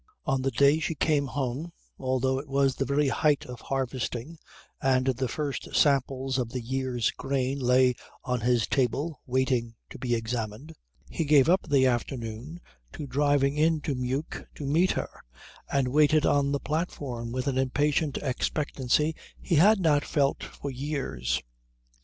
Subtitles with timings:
[0.25, 4.39] On the day she came home, although it was the very height of harvesting
[4.81, 7.93] and the first samples of the year's grain lay
[8.23, 10.73] on his table waiting to be examined,
[11.07, 12.59] he gave up the afternoon
[12.93, 15.23] to driving in to Meuk to meet her,
[15.71, 21.43] and waited on the platform with an impatient expectancy he had not felt for years.